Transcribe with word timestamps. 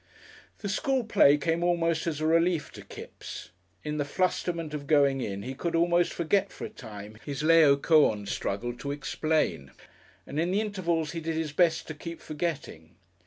The 0.61 0.67
School 0.67 1.03
Play 1.03 1.37
came 1.37 1.63
almost 1.63 2.07
as 2.07 2.19
a 2.19 2.25
relief 2.25 2.71
to 2.71 2.81
Kipps. 2.81 3.51
In 3.83 3.97
the 3.97 4.03
flusterment 4.03 4.73
of 4.73 4.87
going 4.87 5.21
in 5.21 5.43
he 5.43 5.53
could 5.53 5.75
almost 5.75 6.11
forget 6.11 6.51
for 6.51 6.65
a 6.65 6.69
time 6.71 7.19
his 7.23 7.43
Laocoon 7.43 8.25
struggle 8.25 8.73
to 8.77 8.89
explain, 8.89 9.69
and 10.25 10.39
in 10.39 10.49
the 10.49 10.59
intervals 10.59 11.11
he 11.11 11.19
did 11.19 11.35
his 11.35 11.53
best 11.53 11.85
to 11.87 11.93
keep 11.93 12.19
forgetting. 12.19 12.95